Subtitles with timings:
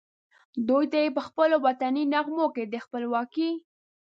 [0.67, 3.51] دوی ته یې پخپلو وطني نغمو کې د خپلواکۍ